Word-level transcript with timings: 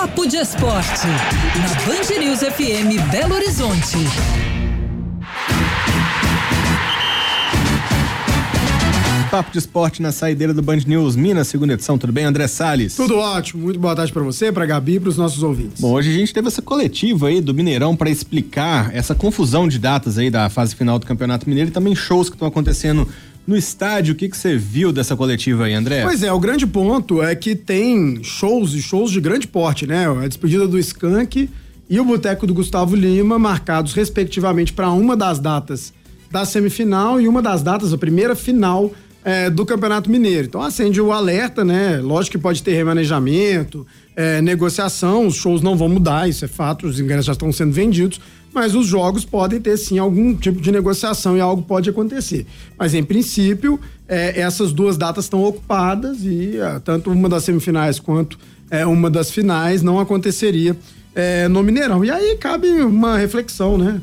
Papo 0.00 0.28
de 0.28 0.36
Esporte, 0.36 1.08
na 1.08 1.68
Band 1.84 2.20
News 2.20 2.38
FM 2.38 3.10
Belo 3.10 3.34
Horizonte. 3.34 3.98
Papo 9.28 9.50
de 9.50 9.58
Esporte 9.58 10.00
na 10.00 10.12
saideira 10.12 10.54
do 10.54 10.62
Band 10.62 10.82
News 10.86 11.16
Minas, 11.16 11.48
segunda 11.48 11.74
edição. 11.74 11.98
Tudo 11.98 12.12
bem, 12.12 12.24
André 12.24 12.46
Salles? 12.46 12.94
Tudo 12.94 13.18
ótimo. 13.18 13.64
Muito 13.64 13.80
boa 13.80 13.96
tarde 13.96 14.12
para 14.12 14.22
você, 14.22 14.52
para 14.52 14.64
Gabi 14.64 14.94
e 14.94 15.00
para 15.00 15.08
os 15.08 15.16
nossos 15.16 15.42
ouvintes. 15.42 15.80
Bom, 15.80 15.92
hoje 15.92 16.10
a 16.10 16.14
gente 16.14 16.32
teve 16.32 16.46
essa 16.46 16.62
coletiva 16.62 17.26
aí 17.26 17.40
do 17.40 17.52
Mineirão 17.52 17.96
para 17.96 18.08
explicar 18.08 18.94
essa 18.94 19.16
confusão 19.16 19.66
de 19.66 19.80
datas 19.80 20.16
aí 20.16 20.30
da 20.30 20.48
fase 20.48 20.76
final 20.76 20.96
do 21.00 21.06
Campeonato 21.06 21.48
Mineiro 21.48 21.70
e 21.70 21.72
também 21.72 21.96
shows 21.96 22.28
que 22.28 22.36
estão 22.36 22.46
acontecendo 22.46 23.06
no 23.48 23.56
estádio. 23.56 24.12
O 24.12 24.16
que, 24.16 24.28
que 24.28 24.36
você 24.36 24.58
viu 24.58 24.92
dessa 24.92 25.16
coletiva 25.16 25.64
aí, 25.64 25.72
André? 25.72 26.02
Pois 26.02 26.22
é, 26.22 26.30
o 26.30 26.38
grande 26.38 26.66
ponto 26.66 27.22
é 27.22 27.34
que 27.34 27.56
tem 27.56 28.22
shows 28.22 28.74
e 28.74 28.82
shows 28.82 29.10
de 29.10 29.22
grande 29.22 29.48
porte, 29.48 29.86
né? 29.86 30.06
A 30.06 30.28
despedida 30.28 30.68
do 30.68 30.78
Skank 30.78 31.48
e 31.88 31.98
o 31.98 32.04
Boteco 32.04 32.46
do 32.46 32.52
Gustavo 32.52 32.94
Lima, 32.94 33.38
marcados 33.38 33.94
respectivamente 33.94 34.74
para 34.74 34.90
uma 34.90 35.16
das 35.16 35.38
datas 35.38 35.94
da 36.30 36.44
semifinal 36.44 37.18
e 37.18 37.26
uma 37.26 37.40
das 37.40 37.62
datas, 37.62 37.90
a 37.94 37.96
primeira 37.96 38.36
final 38.36 38.92
é, 39.28 39.50
do 39.50 39.66
Campeonato 39.66 40.10
Mineiro. 40.10 40.46
Então 40.46 40.62
acende 40.62 40.98
o 41.02 41.12
alerta, 41.12 41.62
né? 41.62 41.98
Lógico 41.98 42.38
que 42.38 42.42
pode 42.42 42.62
ter 42.62 42.72
remanejamento, 42.72 43.86
é, 44.16 44.40
negociação, 44.40 45.26
os 45.26 45.34
shows 45.34 45.60
não 45.60 45.76
vão 45.76 45.86
mudar, 45.86 46.26
isso 46.26 46.46
é 46.46 46.48
fato, 46.48 46.86
os 46.86 46.98
ingressos 46.98 47.26
já 47.26 47.32
estão 47.32 47.52
sendo 47.52 47.70
vendidos, 47.70 48.18
mas 48.54 48.74
os 48.74 48.86
jogos 48.86 49.26
podem 49.26 49.60
ter 49.60 49.76
sim 49.76 49.98
algum 49.98 50.34
tipo 50.34 50.62
de 50.62 50.72
negociação 50.72 51.36
e 51.36 51.42
algo 51.42 51.60
pode 51.60 51.90
acontecer. 51.90 52.46
Mas 52.78 52.94
em 52.94 53.04
princípio, 53.04 53.78
é, 54.08 54.40
essas 54.40 54.72
duas 54.72 54.96
datas 54.96 55.26
estão 55.26 55.44
ocupadas 55.44 56.22
e 56.22 56.56
é, 56.56 56.78
tanto 56.78 57.10
uma 57.10 57.28
das 57.28 57.44
semifinais 57.44 58.00
quanto 58.00 58.38
é, 58.70 58.86
uma 58.86 59.10
das 59.10 59.30
finais 59.30 59.82
não 59.82 60.00
aconteceria 60.00 60.74
é, 61.14 61.46
no 61.48 61.62
Mineirão. 61.62 62.02
E 62.02 62.10
aí 62.10 62.34
cabe 62.38 62.66
uma 62.80 63.18
reflexão, 63.18 63.76
né? 63.76 64.00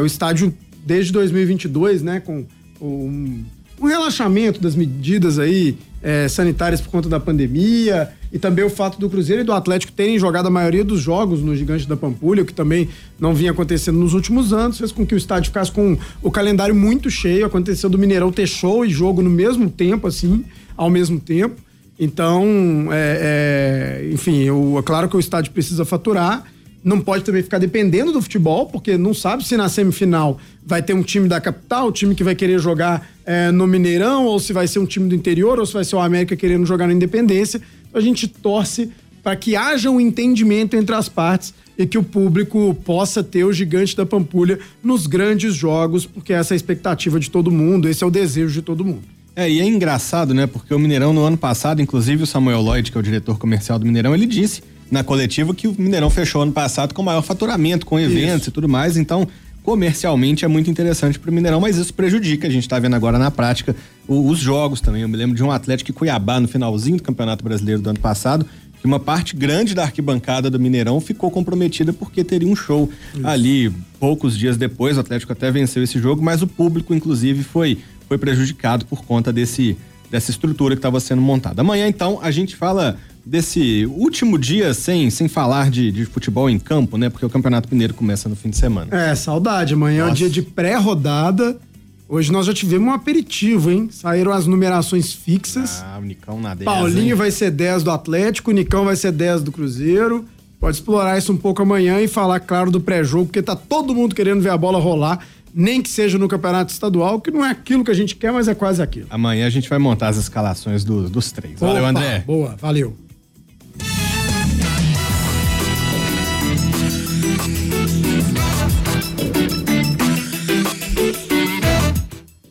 O 0.00 0.06
estádio 0.06 0.54
desde 0.84 1.10
2022, 1.10 2.02
né, 2.02 2.20
com 2.20 2.44
um 2.80 3.42
um 3.80 3.86
relaxamento 3.86 4.60
das 4.60 4.74
medidas 4.74 5.38
aí 5.38 5.76
é, 6.02 6.28
sanitárias 6.28 6.80
por 6.80 6.90
conta 6.90 7.08
da 7.08 7.18
pandemia 7.18 8.10
e 8.32 8.38
também 8.38 8.64
o 8.64 8.70
fato 8.70 8.98
do 8.98 9.08
Cruzeiro 9.10 9.42
e 9.42 9.44
do 9.44 9.52
Atlético 9.52 9.92
terem 9.92 10.18
jogado 10.18 10.46
a 10.46 10.50
maioria 10.50 10.84
dos 10.84 11.00
jogos 11.00 11.42
no 11.42 11.54
Gigante 11.54 11.88
da 11.88 11.96
Pampulha, 11.96 12.42
o 12.42 12.46
que 12.46 12.54
também 12.54 12.88
não 13.18 13.34
vinha 13.34 13.50
acontecendo 13.50 13.98
nos 13.98 14.14
últimos 14.14 14.52
anos, 14.52 14.78
fez 14.78 14.92
com 14.92 15.06
que 15.06 15.14
o 15.14 15.18
estádio 15.18 15.48
ficasse 15.48 15.72
com 15.72 15.96
o 16.22 16.30
calendário 16.30 16.74
muito 16.74 17.10
cheio. 17.10 17.44
Aconteceu 17.44 17.90
do 17.90 17.98
Mineirão 17.98 18.30
ter 18.30 18.46
show 18.46 18.84
e 18.84 18.90
jogo 18.90 19.22
no 19.22 19.30
mesmo 19.30 19.68
tempo, 19.68 20.06
assim, 20.06 20.44
ao 20.76 20.88
mesmo 20.88 21.18
tempo. 21.18 21.56
Então, 21.98 22.88
é, 22.92 24.02
é, 24.02 24.12
enfim, 24.12 24.42
eu, 24.42 24.76
é 24.78 24.82
claro 24.82 25.08
que 25.08 25.16
o 25.16 25.20
estádio 25.20 25.52
precisa 25.52 25.84
faturar 25.84 26.44
não 26.86 27.00
pode 27.00 27.24
também 27.24 27.42
ficar 27.42 27.58
dependendo 27.58 28.12
do 28.12 28.22
futebol, 28.22 28.66
porque 28.66 28.96
não 28.96 29.12
sabe 29.12 29.44
se 29.44 29.56
na 29.56 29.68
semifinal 29.68 30.38
vai 30.64 30.80
ter 30.80 30.94
um 30.94 31.02
time 31.02 31.28
da 31.28 31.40
capital, 31.40 31.88
o 31.88 31.92
time 31.92 32.14
que 32.14 32.22
vai 32.22 32.36
querer 32.36 32.60
jogar 32.60 33.04
é, 33.26 33.50
no 33.50 33.66
Mineirão, 33.66 34.24
ou 34.24 34.38
se 34.38 34.52
vai 34.52 34.68
ser 34.68 34.78
um 34.78 34.86
time 34.86 35.08
do 35.08 35.14
interior, 35.14 35.58
ou 35.58 35.66
se 35.66 35.72
vai 35.74 35.84
ser 35.84 35.96
o 35.96 36.00
América 36.00 36.36
querendo 36.36 36.64
jogar 36.64 36.86
na 36.86 36.92
Independência. 36.92 37.60
Então 37.88 38.00
a 38.00 38.04
gente 38.04 38.28
torce 38.28 38.90
para 39.22 39.34
que 39.34 39.56
haja 39.56 39.90
um 39.90 40.00
entendimento 40.00 40.76
entre 40.76 40.94
as 40.94 41.08
partes 41.08 41.52
e 41.76 41.84
que 41.84 41.98
o 41.98 42.02
público 42.02 42.74
possa 42.84 43.24
ter 43.24 43.44
o 43.44 43.52
gigante 43.52 43.96
da 43.96 44.06
Pampulha 44.06 44.58
nos 44.82 45.08
grandes 45.08 45.54
jogos, 45.54 46.06
porque 46.06 46.32
essa 46.32 46.54
é 46.54 46.54
a 46.54 46.56
expectativa 46.56 47.18
de 47.18 47.28
todo 47.28 47.50
mundo, 47.50 47.88
esse 47.88 48.04
é 48.04 48.06
o 48.06 48.10
desejo 48.10 48.52
de 48.52 48.62
todo 48.62 48.84
mundo. 48.84 49.02
É, 49.34 49.50
e 49.50 49.60
é 49.60 49.64
engraçado, 49.64 50.32
né? 50.32 50.46
Porque 50.46 50.72
o 50.72 50.78
Mineirão 50.78 51.12
no 51.12 51.22
ano 51.22 51.36
passado, 51.36 51.82
inclusive 51.82 52.22
o 52.22 52.26
Samuel 52.26 52.62
Lloyd, 52.62 52.90
que 52.90 52.96
é 52.96 53.00
o 53.00 53.02
diretor 53.02 53.36
comercial 53.38 53.78
do 53.78 53.84
Mineirão, 53.84 54.14
ele 54.14 54.26
disse 54.26 54.62
na 54.90 55.02
coletiva 55.02 55.52
que 55.52 55.66
o 55.66 55.74
Mineirão 55.76 56.08
fechou 56.08 56.40
ano 56.40 56.52
passado 56.52 56.94
com 56.94 57.02
maior 57.02 57.20
faturamento, 57.20 57.84
com 57.84 57.98
eventos 57.98 58.42
isso. 58.42 58.50
e 58.50 58.52
tudo 58.52 58.68
mais. 58.68 58.96
Então, 58.96 59.28
comercialmente 59.66 60.44
é 60.44 60.48
muito 60.48 60.70
interessante 60.70 61.18
para 61.18 61.28
o 61.28 61.34
Mineirão, 61.34 61.60
mas 61.60 61.76
isso 61.76 61.92
prejudica. 61.92 62.46
A 62.46 62.50
gente 62.50 62.62
está 62.62 62.78
vendo 62.78 62.94
agora 62.94 63.18
na 63.18 63.32
prática 63.32 63.74
o, 64.06 64.28
os 64.28 64.38
jogos 64.38 64.80
também. 64.80 65.02
Eu 65.02 65.08
me 65.08 65.16
lembro 65.16 65.34
de 65.34 65.42
um 65.42 65.50
Atlético 65.50 65.92
Cuiabá 65.92 66.38
no 66.38 66.46
finalzinho 66.46 66.98
do 66.98 67.02
Campeonato 67.02 67.42
Brasileiro 67.42 67.82
do 67.82 67.90
ano 67.90 67.98
passado, 67.98 68.46
que 68.80 68.86
uma 68.86 69.00
parte 69.00 69.34
grande 69.34 69.74
da 69.74 69.82
arquibancada 69.82 70.48
do 70.48 70.60
Mineirão 70.60 71.00
ficou 71.00 71.32
comprometida 71.32 71.92
porque 71.92 72.22
teria 72.22 72.48
um 72.48 72.54
show 72.54 72.88
isso. 73.12 73.26
ali 73.26 73.72
poucos 73.98 74.38
dias 74.38 74.56
depois. 74.56 74.96
O 74.96 75.00
Atlético 75.00 75.32
até 75.32 75.50
venceu 75.50 75.82
esse 75.82 75.98
jogo, 75.98 76.22
mas 76.22 76.42
o 76.42 76.46
público, 76.46 76.94
inclusive, 76.94 77.42
foi, 77.42 77.78
foi 78.06 78.18
prejudicado 78.18 78.86
por 78.86 79.04
conta 79.04 79.32
desse, 79.32 79.76
dessa 80.08 80.30
estrutura 80.30 80.76
que 80.76 80.78
estava 80.78 81.00
sendo 81.00 81.20
montada. 81.20 81.62
Amanhã, 81.62 81.88
então, 81.88 82.20
a 82.22 82.30
gente 82.30 82.54
fala 82.54 82.96
desse 83.26 83.84
último 83.86 84.38
dia 84.38 84.72
sem, 84.72 85.10
sem 85.10 85.26
falar 85.26 85.68
de, 85.68 85.90
de 85.90 86.04
futebol 86.06 86.48
em 86.48 86.60
campo, 86.60 86.96
né? 86.96 87.10
Porque 87.10 87.26
o 87.26 87.28
Campeonato 87.28 87.68
Mineiro 87.72 87.92
começa 87.92 88.28
no 88.28 88.36
fim 88.36 88.50
de 88.50 88.56
semana. 88.56 88.96
É, 88.96 89.14
saudade. 89.16 89.74
Amanhã 89.74 90.06
Nossa. 90.06 90.10
é 90.10 90.14
o 90.14 90.16
dia 90.16 90.30
de 90.30 90.42
pré-rodada. 90.42 91.58
Hoje 92.08 92.30
nós 92.30 92.46
já 92.46 92.54
tivemos 92.54 92.86
um 92.86 92.92
aperitivo, 92.92 93.68
hein? 93.68 93.88
Saíram 93.90 94.30
as 94.30 94.46
numerações 94.46 95.12
fixas. 95.12 95.82
Ah, 95.84 95.98
o 96.00 96.04
Nicão 96.04 96.40
na 96.40 96.54
10. 96.54 96.64
Paulinho 96.64 97.08
hein? 97.08 97.14
vai 97.14 97.32
ser 97.32 97.50
10 97.50 97.82
do 97.82 97.90
Atlético, 97.90 98.52
o 98.52 98.54
Nicão 98.54 98.84
vai 98.84 98.94
ser 98.94 99.10
10 99.10 99.42
do 99.42 99.50
Cruzeiro. 99.50 100.24
Pode 100.60 100.76
explorar 100.76 101.18
isso 101.18 101.32
um 101.32 101.36
pouco 101.36 101.60
amanhã 101.62 102.00
e 102.00 102.06
falar, 102.06 102.38
claro, 102.40 102.70
do 102.70 102.80
pré-jogo, 102.80 103.26
porque 103.26 103.42
tá 103.42 103.56
todo 103.56 103.94
mundo 103.94 104.14
querendo 104.14 104.40
ver 104.40 104.50
a 104.50 104.56
bola 104.56 104.78
rolar, 104.78 105.18
nem 105.52 105.82
que 105.82 105.88
seja 105.88 106.16
no 106.16 106.28
campeonato 106.28 106.72
estadual, 106.72 107.20
que 107.20 107.30
não 107.30 107.44
é 107.44 107.50
aquilo 107.50 107.84
que 107.84 107.90
a 107.90 107.94
gente 107.94 108.14
quer, 108.14 108.32
mas 108.32 108.46
é 108.46 108.54
quase 108.54 108.80
aquilo. 108.80 109.06
Amanhã 109.10 109.46
a 109.46 109.50
gente 109.50 109.68
vai 109.68 109.78
montar 109.78 110.08
as 110.08 110.16
escalações 110.16 110.84
do, 110.84 111.10
dos 111.10 111.32
três. 111.32 111.58
Valeu, 111.58 111.82
Opa, 111.82 111.90
André. 111.90 112.24
Boa, 112.24 112.56
valeu. 112.58 112.96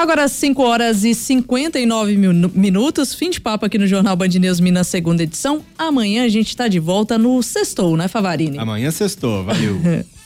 Agora, 0.00 0.26
5 0.28 0.62
horas 0.62 1.04
e 1.04 1.14
59 1.14 2.16
minutos, 2.54 3.12
fim 3.12 3.28
de 3.28 3.38
papo 3.38 3.66
aqui 3.66 3.76
no 3.76 3.86
Jornal 3.86 4.16
Band 4.16 4.28
News 4.28 4.58
Minas, 4.58 4.86
segunda 4.86 5.24
edição. 5.24 5.62
Amanhã 5.76 6.24
a 6.24 6.28
gente 6.30 6.48
está 6.48 6.68
de 6.68 6.78
volta 6.78 7.18
no 7.18 7.42
Sextou, 7.42 7.98
né, 7.98 8.08
Favarini? 8.08 8.58
Amanhã 8.58 8.90
sextou, 8.90 9.44
valeu. 9.44 9.78